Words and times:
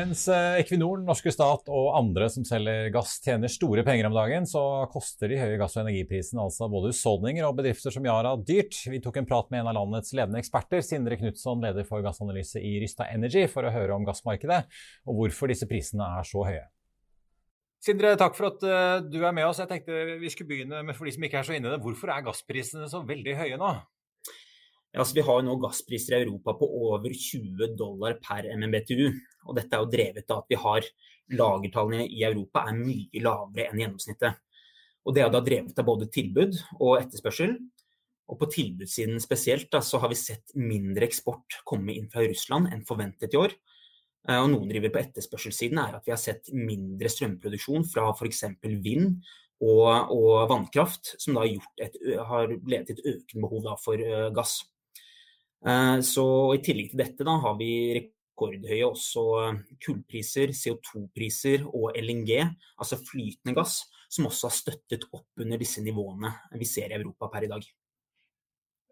Mens 0.00 0.22
eh, 0.32 0.58
Equinor, 0.62 0.96
den 0.96 1.08
norske 1.10 1.32
stat 1.34 1.66
og 1.68 1.90
andre 1.98 2.30
som 2.32 2.44
selger 2.48 2.86
gass 2.94 3.18
tjener 3.20 3.52
store 3.52 3.82
penger 3.84 4.06
om 4.08 4.14
dagen, 4.16 4.46
så 4.48 4.62
koster 4.92 5.28
de 5.28 5.36
høye 5.36 5.58
gass- 5.60 5.76
og 5.76 5.82
energiprisene 5.82 6.40
altså 6.40 6.70
både 6.72 6.94
husholdninger 6.94 7.44
og 7.44 7.58
bedrifter 7.58 7.92
som 7.92 8.06
Yara 8.08 8.32
dyrt. 8.38 8.78
Vi 8.88 9.02
tok 9.04 9.18
en 9.20 9.28
prat 9.28 9.50
med 9.52 9.60
en 9.60 9.70
av 9.72 9.76
landets 9.76 10.14
ledende 10.16 10.40
eksperter, 10.40 10.80
Sindre 10.86 11.20
Knutson, 11.20 11.60
leder 11.60 11.84
for 11.88 12.00
gassanalyse 12.06 12.62
i 12.64 12.78
Rysta 12.80 13.10
Energy, 13.12 13.44
for 13.52 13.68
å 13.68 13.74
høre 13.74 13.98
om 13.98 14.06
gassmarkedet 14.08 14.62
og 15.04 15.20
hvorfor 15.20 15.52
disse 15.52 15.68
prisene 15.68 16.08
er 16.16 16.28
så 16.30 16.48
høye. 16.48 16.64
Sindre, 17.84 18.16
takk 18.20 18.40
for 18.40 18.54
at 18.54 18.64
eh, 18.64 18.96
du 19.04 19.20
er 19.20 19.36
med 19.36 19.50
oss. 19.50 19.60
Jeg 19.60 19.68
tenkte 19.68 20.16
vi 20.22 20.32
skulle 20.32 20.54
begynne 20.54 20.80
med 20.86 20.96
for 20.96 21.08
de 21.08 21.16
som 21.18 21.28
ikke 21.28 21.42
er 21.42 21.50
så 21.50 21.58
inne 21.58 21.68
i 21.68 21.74
det. 21.76 21.82
Hvorfor 21.84 22.12
er 22.12 22.24
gassprisene 22.24 22.88
så 22.88 23.04
veldig 23.04 23.36
høye 23.36 23.60
nå? 23.60 23.74
Altså 24.98 25.14
vi 25.14 25.22
har 25.22 25.42
nå 25.46 25.54
gasspriser 25.62 26.16
i 26.16 26.24
Europa 26.24 26.56
på 26.58 26.66
over 26.66 27.12
20 27.14 27.76
dollar 27.78 28.16
per 28.22 28.48
MMBTU. 28.56 29.10
og 29.46 29.56
Dette 29.56 29.76
er 29.76 29.84
jo 29.84 29.90
drevet 29.92 30.30
av 30.30 30.42
at 30.42 30.50
vi 30.50 30.58
har 30.58 30.86
lagertallene 31.30 32.08
i 32.10 32.24
Europa 32.26 32.64
er 32.66 32.74
mye 32.78 33.22
lavere 33.22 33.68
enn 33.70 33.82
gjennomsnittet. 33.84 34.40
Og 35.06 35.14
Det 35.14 35.22
er 35.22 35.30
da 35.32 35.40
drevet 35.40 35.78
av 35.78 35.86
både 35.86 36.10
tilbud 36.10 36.58
og 36.80 36.98
etterspørsel. 36.98 37.54
Og 38.30 38.38
På 38.38 38.46
tilbudssiden 38.50 39.20
spesielt 39.22 39.70
da, 39.70 39.80
så 39.80 39.98
har 39.98 40.10
vi 40.10 40.18
sett 40.18 40.54
mindre 40.54 41.06
eksport 41.06 41.62
komme 41.66 41.94
inn 41.94 42.10
fra 42.10 42.26
Russland 42.26 42.70
enn 42.70 42.84
forventet 42.86 43.34
i 43.34 43.40
år. 43.40 43.54
Eh, 44.28 44.38
Og 44.42 44.50
Noen 44.50 44.68
driver 44.70 44.90
på 44.90 45.02
etterspørselssiden 45.04 45.78
er 45.78 45.96
at 45.98 46.06
vi 46.06 46.14
har 46.14 46.20
sett 46.20 46.50
mindre 46.52 47.08
strømproduksjon 47.08 47.86
fra 47.90 48.10
f.eks. 48.12 48.44
vind 48.82 49.22
og, 49.60 50.10
og 50.14 50.48
vannkraft, 50.50 51.14
som 51.20 51.36
da 51.36 51.46
gjort 51.46 51.82
et, 51.84 51.96
har 52.26 52.48
ledet 52.48 52.86
til 52.90 52.98
et 52.98 53.08
økende 53.16 53.42
behov 53.46 53.72
for 53.82 54.00
ø, 54.00 54.30
gass. 54.34 54.60
Eh, 55.66 56.00
Så 56.00 56.24
I 56.54 56.62
tillegg 56.64 56.92
til 56.92 57.02
dette 57.02 57.26
da, 57.26 57.36
har 57.42 57.56
vi 57.58 57.70
rekordhøye 57.98 58.86
også 58.86 59.24
eh, 59.44 59.58
kullpriser, 59.84 60.54
CO2-priser 60.56 61.66
og 61.68 61.92
LNG, 62.00 62.32
altså 62.80 63.00
flytende 63.02 63.56
gass, 63.56 63.82
som 64.10 64.26
også 64.30 64.48
har 64.48 64.56
støttet 64.56 65.06
opp 65.12 65.44
under 65.44 65.60
disse 65.60 65.82
nivåene 65.84 66.32
vi 66.58 66.66
ser 66.66 66.90
i 66.90 66.98
Europa 66.98 67.28
per 67.30 67.46
i 67.46 67.52
dag. 67.52 67.68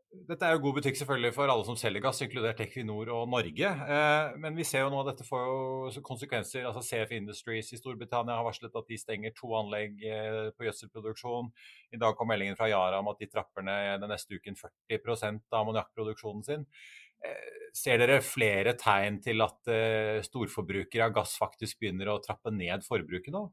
Dette 0.08 0.46
er 0.46 0.54
jo 0.54 0.62
god 0.64 0.78
butikk 0.78 0.96
selvfølgelig 0.96 1.34
for 1.36 1.50
alle 1.52 1.64
som 1.66 1.76
selger 1.76 2.00
gass, 2.00 2.22
inkludert 2.24 2.60
Equinor 2.64 3.10
og 3.12 3.26
Norge. 3.28 3.68
Eh, 3.68 4.36
men 4.40 4.56
vi 4.56 4.64
ser 4.64 4.86
jo 4.86 4.92
nå 4.92 5.02
at 5.02 5.10
dette 5.10 5.26
får 5.26 5.42
jo 5.44 6.02
konsekvenser. 6.06 6.64
altså 6.64 6.80
CF 6.80 7.12
Industries 7.18 7.68
i 7.76 7.80
Storbritannia 7.80 8.38
har 8.38 8.46
varslet 8.46 8.78
at 8.80 8.88
de 8.88 8.98
stenger 9.00 9.34
to 9.36 9.52
anlegg 9.58 10.00
eh, 10.08 10.48
på 10.56 10.64
gjødselproduksjon. 10.64 11.52
I 11.92 12.00
dag 12.00 12.16
kom 12.16 12.32
meldingen 12.32 12.56
fra 12.56 12.70
Yara 12.72 13.02
om 13.02 13.12
at 13.12 13.20
de 13.20 13.28
trapper 13.28 13.66
ned 13.68 14.00
den 14.00 14.12
neste 14.14 14.40
uken 14.40 14.56
40% 14.56 15.44
av 15.52 15.60
ammoniakkproduksjonen 15.60 16.44
sin. 16.46 16.64
Eh, 17.20 17.68
ser 17.76 18.00
dere 18.00 18.22
flere 18.24 18.78
tegn 18.80 19.20
til 19.20 19.44
at 19.44 19.74
storforbrukere 20.24 21.10
av 21.10 21.18
gass 21.20 21.36
faktisk 21.36 21.84
begynner 21.84 22.14
å 22.14 22.20
trappe 22.24 22.54
ned 22.54 22.86
forbruket 22.88 23.36
nå? 23.36 23.50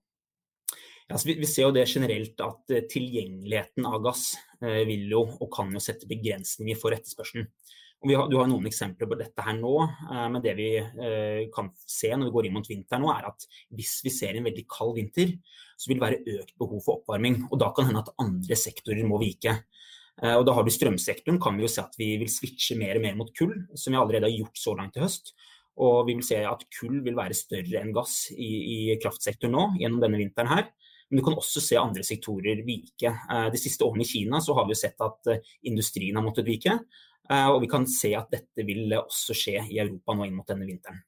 Ja, 1.05 1.19
vi, 1.21 1.35
vi 1.37 1.47
ser 1.49 1.67
jo 1.67 1.75
det 1.75 1.85
generelt 1.85 2.39
at 2.41 2.73
eh, 2.73 2.85
tilgjengeligheten 2.89 3.85
av 3.85 3.99
gass 4.07 4.31
eh, 4.61 4.81
vil 4.89 5.05
jo 5.11 5.21
og 5.27 5.49
kan 5.53 5.69
jo 5.73 5.81
sette 5.83 6.09
begrensninger 6.09 6.79
for 6.81 6.95
etterspørselen. 6.95 7.51
Har, 8.05 8.27
du 8.29 8.35
har 8.37 8.49
noen 8.49 8.67
eksempler 8.69 9.09
på 9.09 9.17
dette 9.17 9.41
her 9.45 9.55
nå, 9.57 9.73
eh, 9.85 10.25
men 10.33 10.41
det 10.43 10.55
vi 10.57 10.67
eh, 10.77 11.45
kan 11.53 11.71
se 11.89 12.11
når 12.13 12.29
vi 12.29 12.35
går 12.35 12.47
inn 12.49 12.57
mot 12.57 12.69
vinteren 12.69 13.05
nå, 13.05 13.09
er 13.13 13.29
at 13.31 13.47
hvis 13.73 13.97
vi 14.05 14.13
ser 14.13 14.37
en 14.37 14.45
veldig 14.45 14.65
kald 14.69 14.93
vinter, 14.99 15.33
så 15.77 15.89
vil 15.89 15.99
det 15.99 16.05
være 16.05 16.37
økt 16.39 16.53
behov 16.61 16.83
for 16.85 16.99
oppvarming. 16.99 17.43
Og 17.49 17.61
da 17.61 17.71
kan 17.71 17.85
det 17.85 17.93
hende 17.93 18.05
at 18.05 18.13
andre 18.21 18.59
sektorer 18.59 19.09
må 19.09 19.19
vike. 19.21 19.55
Eh, 20.21 20.35
og 20.35 20.45
da 20.47 20.53
har 20.57 20.65
du 20.65 20.71
strømsektoren, 20.73 21.41
kan 21.41 21.57
vi 21.57 21.65
jo 21.65 21.71
se 21.71 21.83
at 21.83 21.97
vi 21.99 22.13
vil 22.21 22.31
switche 22.31 22.77
mer 22.79 22.99
og 22.99 23.05
mer 23.07 23.17
mot 23.19 23.33
kull, 23.35 23.55
som 23.73 23.95
vi 23.95 24.01
allerede 24.01 24.29
har 24.29 24.37
gjort 24.37 24.61
så 24.61 24.75
langt 24.77 24.99
i 24.99 25.03
høst. 25.03 25.33
Og 25.81 26.05
vi 26.07 26.15
vil 26.15 26.23
se 26.23 26.39
at 26.47 26.61
kull 26.77 27.01
vil 27.03 27.17
være 27.17 27.35
større 27.35 27.81
enn 27.81 27.95
gass 27.95 28.29
i, 28.31 28.51
i 28.75 28.77
kraftsektoren 29.01 29.55
nå 29.57 29.65
gjennom 29.81 30.03
denne 30.03 30.21
vinteren 30.21 30.53
her. 30.53 30.69
Men 31.09 31.19
du 31.19 31.25
kan 31.25 31.37
også 31.37 31.61
se 31.61 31.77
andre 31.77 32.03
sektorer 32.05 32.63
vike. 32.65 33.11
Eh, 33.11 33.47
De 33.53 33.61
siste 33.61 33.85
årene 33.85 34.05
i 34.05 34.09
Kina 34.09 34.41
så 34.41 34.55
har 34.57 34.67
vi 34.69 34.77
sett 34.77 35.01
at 35.05 35.31
eh, 35.31 35.51
industrien 35.69 36.17
har 36.17 36.25
måttet 36.25 36.47
vike. 36.47 36.79
eh, 37.29 37.49
Og 37.51 37.61
vi 37.61 37.69
kan 37.71 37.85
se 37.89 38.15
at 38.17 38.31
dette 38.33 38.65
vil 38.65 38.93
også 38.97 39.35
skje 39.37 39.59
i 39.69 39.81
Europa 39.83 40.15
nå 40.15 40.25
inn 40.25 40.37
mot 40.37 40.47
denne 40.49 40.67
vinteren. 40.67 41.03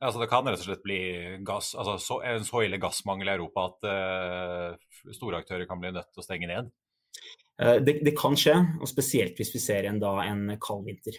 Ja, 0.00 0.08
altså 0.08 0.22
Det 0.22 0.30
kan 0.30 0.46
rett 0.48 0.62
og 0.62 0.68
slett 0.68 0.84
bli 0.86 1.00
gass, 1.44 1.74
altså 1.74 1.98
så, 2.00 2.20
en 2.24 2.46
så 2.46 2.62
ille 2.64 2.78
gassmangel 2.80 3.28
i 3.28 3.34
Europa 3.34 3.66
at 3.68 3.84
uh, 3.84 5.10
store 5.12 5.42
aktører 5.42 5.66
kan 5.68 5.82
bli 5.82 5.90
nødt 5.92 6.08
til 6.08 6.22
å 6.22 6.24
stenge 6.24 6.48
ned? 6.48 6.70
Det, 7.60 7.98
det 8.00 8.14
kan 8.16 8.32
skje, 8.32 8.54
og 8.80 8.88
spesielt 8.88 9.36
hvis 9.36 9.50
vi 9.52 9.60
ser 9.60 9.84
en, 9.90 9.98
da, 10.00 10.14
en 10.24 10.54
kald 10.56 10.86
vinter. 10.86 11.18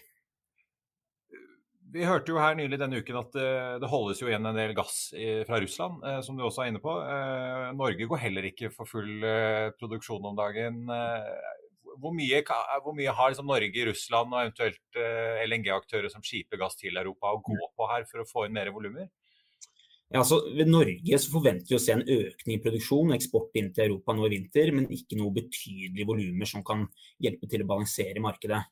Vi 1.92 2.06
hørte 2.08 2.32
jo 2.32 2.40
her 2.40 2.54
nylig 2.56 2.78
denne 2.80 3.02
uken 3.04 3.18
at 3.20 3.34
eh, 3.36 3.74
det 3.82 3.88
holdes 3.92 4.22
jo 4.22 4.30
igjen 4.30 4.48
en 4.48 4.56
del 4.56 4.72
gass 4.76 5.10
fra 5.44 5.58
Russland, 5.60 6.00
eh, 6.08 6.20
som 6.24 6.38
du 6.38 6.44
også 6.46 6.64
er 6.64 6.70
inne 6.72 6.80
på. 6.80 6.94
Eh, 7.04 7.68
Norge 7.76 8.08
går 8.08 8.22
heller 8.22 8.48
ikke 8.48 8.70
for 8.72 8.88
full 8.88 9.26
produksjon 9.76 10.30
om 10.30 10.38
dagen. 10.38 10.86
Hvor, 12.00 12.14
mye, 12.16 12.40
hvor 12.84 12.96
mye 12.96 13.12
har 13.12 13.34
liksom 13.34 13.50
Norge, 13.50 13.84
Russland 13.90 14.32
og 14.32 14.40
eventuelt 14.40 15.02
LNG-aktører 15.44 16.08
som 16.12 16.24
skiper 16.24 16.60
gass 16.62 16.80
til 16.80 16.96
Europa 16.96 17.34
å 17.34 17.42
gå 17.44 17.60
på 17.60 17.90
her 17.92 18.08
for 18.08 18.24
å 18.24 18.28
få 18.30 18.46
inn 18.48 18.56
mer 18.56 18.72
volumer? 18.72 19.10
Ja, 20.12 20.20
altså, 20.20 20.42
ved 20.56 20.68
Norge 20.68 21.18
så 21.20 21.32
forventer 21.32 21.74
vi 21.74 21.76
å 21.76 21.80
se 21.80 21.92
en 21.94 22.04
økning 22.04 22.56
i 22.56 22.62
produksjon 22.64 23.12
og 23.12 23.16
eksport 23.16 23.56
inn 23.60 23.70
til 23.72 23.90
Europa 23.90 24.16
nå 24.16 24.26
i 24.28 24.32
vinter, 24.32 24.72
men 24.76 24.88
ikke 24.92 25.20
noe 25.20 25.32
betydelige 25.36 26.08
volumer 26.08 26.48
som 26.48 26.64
kan 26.64 26.88
hjelpe 27.20 27.48
til 27.52 27.64
å 27.64 27.68
balansere 27.68 28.24
markedet. 28.24 28.64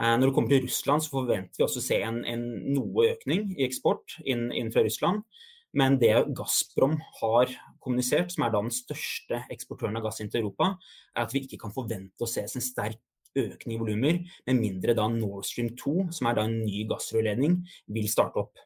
Eh, 0.00 0.16
Når 0.16 0.26
det 0.26 0.34
kommer 0.34 0.52
til 0.52 0.66
Russland, 0.66 1.04
så 1.04 1.12
forventer 1.12 1.58
vi 1.58 1.66
også 1.66 1.82
å 1.82 1.86
se 1.88 2.00
en, 2.02 2.22
en 2.24 2.44
noe 2.72 3.10
økning 3.12 3.52
i 3.58 3.66
eksport 3.66 4.18
inn, 4.24 4.48
inn 4.56 4.72
fra 4.72 4.84
Russland. 4.86 5.24
Men 5.72 5.96
det 6.00 6.12
Gazprom 6.36 6.98
har 7.20 7.52
kommunisert, 7.80 8.32
som 8.32 8.44
er 8.44 8.52
da 8.52 8.60
den 8.60 8.74
største 8.74 9.40
eksportøren 9.52 9.96
av 9.96 10.04
gass 10.04 10.20
inn 10.20 10.28
til 10.32 10.42
Europa, 10.42 10.74
er 11.16 11.24
at 11.24 11.32
vi 11.32 11.46
ikke 11.46 11.62
kan 11.62 11.72
forvente 11.72 12.24
å 12.24 12.28
se 12.28 12.44
en 12.44 12.64
sterk 12.64 13.00
økning 13.38 13.78
i 13.78 13.80
volumer, 13.80 14.18
med 14.48 14.58
mindre 14.60 14.92
da 14.96 15.06
Nord 15.08 15.46
Stream 15.48 15.70
2, 15.80 16.10
som 16.12 16.28
er 16.28 16.36
da 16.36 16.44
en 16.44 16.58
ny 16.60 16.84
gassrørledning, 16.90 17.62
vil 17.96 18.10
starte 18.12 18.42
opp. 18.42 18.60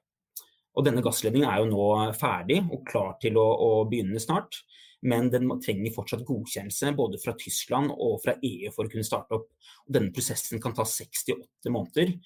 Og 0.76 0.84
denne 0.84 1.04
gassledningen 1.04 1.48
er 1.48 1.62
jo 1.62 1.70
nå 1.70 1.86
ferdig 2.18 2.58
og 2.64 2.82
klar 2.88 3.14
til 3.22 3.38
å, 3.40 3.46
å 3.46 3.70
begynne 3.88 4.20
snart. 4.20 4.58
Men 5.06 5.30
den 5.30 5.48
trenger 5.62 5.94
fortsatt 5.94 6.24
godkjennelse 6.26 6.90
både 6.98 7.20
fra 7.22 7.36
Tyskland 7.38 7.92
og 7.94 8.18
fra 8.24 8.34
EU 8.42 8.72
for 8.74 8.88
å 8.88 8.92
kunne 8.92 9.06
starte 9.06 9.38
opp. 9.38 9.48
Denne 9.86 10.10
prosessen 10.14 10.62
kan 10.62 10.74
ta 10.74 10.86
68 10.88 11.70
måneder. 11.70 12.16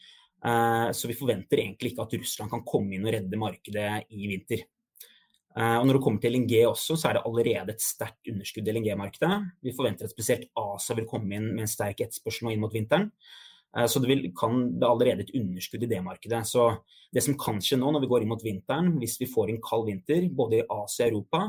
Eh, 0.44 0.90
Så 0.92 1.08
vi 1.08 1.18
forventer 1.18 1.60
egentlig 1.60 1.92
ikke 1.92 2.06
at 2.06 2.14
Russland 2.16 2.50
kan 2.50 2.64
komme 2.64 2.96
inn 2.96 3.04
og 3.04 3.12
redde 3.12 3.36
markedet 3.36 4.06
i 4.08 4.28
vinter. 4.30 4.64
Eh, 5.56 5.76
Og 5.78 5.86
når 5.86 5.98
det 5.98 6.02
kommer 6.02 6.20
til 6.20 6.32
LNG 6.32 6.64
også, 6.64 6.96
så 6.96 7.10
er 7.10 7.18
det 7.18 7.26
allerede 7.26 7.74
et 7.74 7.84
sterkt 7.84 8.32
underskudd 8.32 8.68
i 8.68 8.72
LNG-markedet. 8.72 9.52
Vi 9.62 9.76
forventer 9.76 10.04
at 10.04 10.14
spesielt 10.14 10.48
ASA 10.56 10.94
vil 10.94 11.06
komme 11.10 11.36
inn 11.36 11.54
med 11.54 11.66
en 11.66 11.74
sterk 11.74 12.00
etterspørsel 12.00 12.46
nå 12.46 12.52
inn 12.54 12.60
mot 12.60 12.72
vinteren. 12.72 13.10
Eh, 13.76 13.86
så 13.86 14.00
det 14.02 14.08
vil, 14.10 14.24
kan 14.36 14.62
det 14.80 14.88
allerede 14.88 15.24
et 15.24 15.34
underskudd 15.38 15.84
i 15.86 15.90
det 15.90 16.00
markedet. 16.04 16.42
Så 16.48 16.66
det 17.14 17.22
som 17.24 17.36
kan 17.38 17.60
skje 17.62 17.78
nå 17.80 17.92
når 17.92 18.04
vi 18.04 18.10
går 18.10 18.24
inn 18.24 18.32
mot 18.32 18.44
vinteren, 18.44 18.92
hvis 19.02 19.18
vi 19.20 19.28
får 19.30 19.52
en 19.52 19.62
kald 19.64 19.86
vinter 19.88 20.26
både 20.36 20.60
i 20.60 20.66
Asia 20.66 21.06
og 21.06 21.12
Europa, 21.12 21.42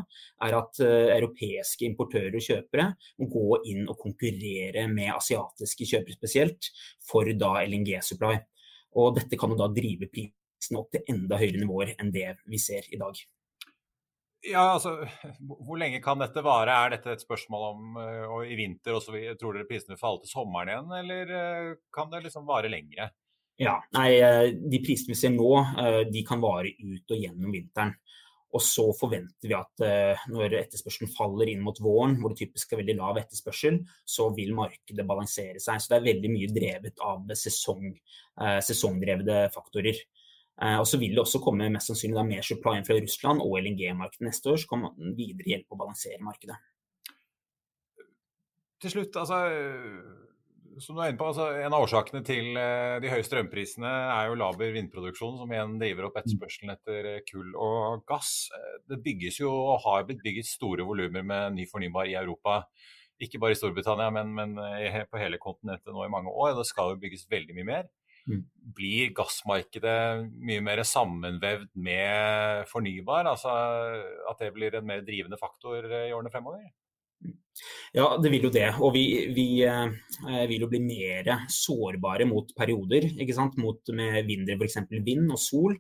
er 0.47 0.57
at 0.57 0.81
uh, 0.81 1.09
europeiske 1.17 1.85
importører 1.85 2.37
og 2.37 2.45
kjøpere 2.45 2.87
må 3.21 3.29
gå 3.35 3.59
inn 3.73 3.83
og 3.85 3.99
konkurrere 4.01 4.87
med 4.91 5.13
asiatiske 5.15 5.89
kjøpere 5.93 6.17
spesielt, 6.17 6.71
for 7.05 7.29
da 7.37 7.53
LNG-supply. 7.65 8.39
Og 9.01 9.13
dette 9.19 9.37
kan 9.39 9.53
jo 9.53 9.59
da 9.61 9.69
drive 9.73 10.09
prisen 10.11 10.81
opp 10.81 10.89
til 10.93 11.05
enda 11.13 11.37
høyere 11.41 11.61
nivåer 11.61 11.95
enn 11.97 12.09
det 12.13 12.31
vi 12.49 12.59
ser 12.61 12.89
i 12.89 12.99
dag. 13.01 13.21
Ja, 14.41 14.73
altså, 14.73 14.95
Hvor 15.39 15.77
lenge 15.77 16.01
kan 16.01 16.21
dette 16.21 16.41
vare? 16.45 16.73
Er 16.73 16.95
dette 16.95 17.13
et 17.13 17.23
spørsmål 17.23 17.65
om 17.67 17.97
og 18.01 18.45
i 18.49 18.57
vinter 18.57 18.97
og 18.97 19.03
så 19.05 19.13
tror 19.39 19.57
dere 19.57 19.67
prisene 19.69 19.93
vil 19.93 20.01
falle 20.01 20.23
til 20.23 20.31
sommeren 20.33 20.71
igjen, 20.71 20.93
eller 21.01 21.33
uh, 21.35 21.73
kan 21.93 22.09
det 22.13 22.23
liksom 22.25 22.47
vare 22.49 22.71
lengre? 22.71 23.11
Ja, 23.61 23.75
nei, 23.93 24.07
uh, 24.17 24.47
De 24.49 24.79
prisene 24.81 25.13
vi 25.13 25.19
ser 25.19 25.35
nå, 25.35 25.51
de 26.09 26.23
kan 26.25 26.41
vare 26.41 26.73
ut 26.73 27.13
og 27.13 27.21
gjennom 27.21 27.53
vinteren. 27.53 27.93
Og 28.51 28.59
så 28.65 28.83
forventer 28.99 29.47
vi 29.47 29.55
at 29.55 29.83
når 30.27 30.57
etterspørselen 30.57 31.07
faller 31.13 31.47
inn 31.47 31.61
mot 31.63 31.77
våren, 31.79 32.17
hvor 32.19 32.33
det 32.33 32.41
typisk 32.41 32.73
er 32.73 32.81
veldig 32.81 32.97
lav 32.97 33.21
etterspørsel, 33.21 33.77
så 34.03 34.25
vil 34.35 34.51
markedet 34.57 35.05
balansere 35.07 35.55
seg. 35.63 35.79
Så 35.79 35.87
det 35.87 35.95
er 36.01 36.07
veldig 36.09 36.31
mye 36.33 36.49
drevet 36.51 36.99
av 36.99 37.31
sesong, 37.39 37.93
sesongdrevne 38.67 39.45
faktorer. 39.55 40.01
Eh, 40.61 40.77
og 40.77 40.85
så 40.87 40.99
vil 41.01 41.15
det 41.15 41.23
også 41.23 41.41
komme 41.41 41.71
mest 41.73 41.89
sannsynlig 41.89 42.19
da 42.19 42.25
mer 42.27 42.45
supply 42.45 42.81
fra 42.85 42.97
Russland 43.01 43.41
og 43.41 43.57
LNG-markedet 43.63 44.27
neste 44.27 44.51
år, 44.51 44.61
så 44.61 44.69
kan 44.69 44.83
man 44.85 45.15
videre 45.17 45.55
hjelpe 45.55 45.73
å 45.73 45.79
balansere 45.79 46.21
markedet. 46.21 46.57
Til 48.81 48.93
slutt, 48.93 49.17
altså, 49.17 49.39
som 50.81 50.97
du 50.97 51.01
er 51.01 51.11
inne 51.11 51.19
på, 51.19 51.27
altså, 51.29 51.47
En 51.61 51.73
av 51.73 51.85
årsakene 51.85 52.21
til 52.25 52.57
eh, 52.57 52.99
de 53.01 53.09
høye 53.09 53.25
strømprisene 53.25 53.89
er 53.89 54.29
jo 54.29 54.37
laber 54.37 54.73
vindproduksjon, 54.77 55.39
som 55.41 55.53
igjen 55.53 55.79
driver 55.81 56.09
opp 56.09 56.19
etterspørselen 56.21 56.73
etter 56.75 57.09
eh, 57.15 57.23
kull 57.25 57.55
og 57.57 58.05
gass. 58.09 58.51
Det 58.89 59.01
bygges 59.01 59.41
jo 59.41 59.49
og 59.49 59.81
har 59.87 60.05
blitt 60.05 60.21
bygget 60.25 60.49
store 60.49 60.85
volumer 60.85 61.25
med 61.25 61.57
ny 61.57 61.65
fornybar 61.69 62.09
i 62.09 62.17
Europa. 62.21 62.61
Ikke 63.21 63.41
bare 63.41 63.53
i 63.53 63.57
Storbritannia, 63.57 64.09
men, 64.13 64.31
men 64.33 64.55
på 65.09 65.19
hele 65.21 65.37
kontinentet 65.41 65.93
nå 65.93 66.05
i 66.05 66.13
mange 66.13 66.29
år. 66.33 66.55
Og 66.55 66.61
Det 66.61 66.69
skal 66.69 66.93
jo 66.93 67.01
bygges 67.01 67.27
veldig 67.29 67.57
mye 67.57 67.67
mer. 67.69 67.91
Mm. 68.29 68.43
Blir 68.77 69.13
gassmarkedet 69.17 69.97
mye 70.45 70.61
mer 70.63 70.83
sammenvevd 70.85 71.71
med 71.81 72.67
fornybar? 72.69 73.29
Altså 73.31 73.55
at 74.29 74.43
det 74.43 74.53
blir 74.55 74.77
en 74.77 74.87
mer 74.87 75.01
drivende 75.05 75.39
faktor 75.41 75.87
i 75.87 76.11
årene 76.13 76.33
fremover? 76.33 76.69
Ja, 77.93 78.05
det 78.21 78.31
vil 78.33 78.47
jo 78.47 78.53
det. 78.53 78.69
Og 78.79 78.93
vi, 78.95 79.03
vi 79.35 79.47
eh, 79.67 80.45
vil 80.49 80.65
jo 80.65 80.69
bli 80.71 80.79
mer 80.83 81.27
sårbare 81.51 82.25
mot 82.29 82.53
perioder. 82.57 83.09
ikke 83.19 83.35
sant? 83.37 83.59
Mot, 83.61 83.91
med 83.95 84.25
mindre 84.29 84.57
f.eks. 84.57 84.79
vind 85.03 85.27
og 85.27 85.41
sol. 85.41 85.75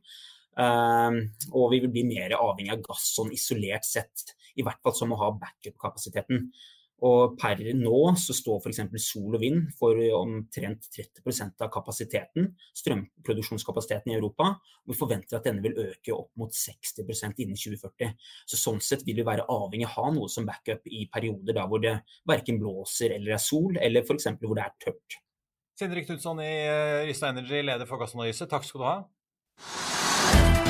Eh, 0.59 1.21
og 1.53 1.71
vi 1.73 1.81
vil 1.85 1.93
bli 1.93 2.05
mer 2.09 2.35
avhengig 2.39 2.75
av 2.75 2.83
gass 2.89 3.07
sånn 3.15 3.31
isolert 3.35 3.87
sett. 3.87 4.35
I 4.59 4.67
hvert 4.67 4.81
fall 4.83 4.97
som 4.97 5.15
å 5.15 5.21
ha 5.21 5.31
backup-kapasiteten. 5.39 6.49
Og 7.07 7.35
per 7.39 7.61
nå 7.77 7.99
så 8.19 8.33
står 8.35 8.59
f.eks. 8.61 8.81
sol 9.01 9.37
og 9.37 9.41
vind 9.41 9.71
for 9.77 9.97
omtrent 10.19 10.85
30 10.93 11.63
av 11.63 11.71
kapasiteten, 11.73 12.51
strømproduksjonskapasiteten 12.77 14.13
i 14.13 14.17
Europa. 14.19 14.51
Og 14.85 14.93
vi 14.93 14.99
forventer 14.99 15.39
at 15.39 15.47
denne 15.49 15.65
vil 15.65 15.79
øke 15.81 16.13
opp 16.13 16.29
mot 16.37 16.53
60% 16.53 17.41
innen 17.41 17.57
2040. 17.57 18.13
Så 18.45 18.59
sånn 18.59 18.81
sett 18.85 19.05
vil 19.07 19.17
vi 19.21 19.27
være 19.27 19.47
avhengig 19.49 19.89
av 19.89 19.97
å 19.97 19.97
ha 19.97 20.13
noe 20.19 20.29
som 20.29 20.45
backup 20.45 20.85
i 20.85 21.07
perioder 21.11 21.57
da 21.57 21.65
hvor 21.69 21.81
det 21.81 21.97
verken 22.29 22.61
blåser 22.61 23.17
eller 23.17 23.37
er 23.37 23.41
sol, 23.41 23.77
eller 23.81 24.05
f.eks. 24.05 24.29
hvor 24.37 24.57
det 24.57 24.67
er 24.67 24.77
tørt. 24.85 25.21
Sindre 25.81 26.03
Knutson 26.05 26.43
i 26.43 26.51
eh, 26.67 27.07
Rysta 27.07 27.31
Energy, 27.33 27.63
leder 27.65 27.89
for 27.89 28.03
gassanalyse, 28.03 28.45
takk 28.51 28.67
skal 28.67 28.83
du 28.83 28.85
ha. 28.91 30.69